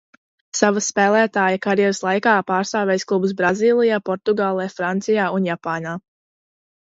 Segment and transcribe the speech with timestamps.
[0.59, 5.95] Savas spēlētāja karjeras laikā pārstāvējis klubus Brazīlijā, Portugālē, Francijā un Japānā.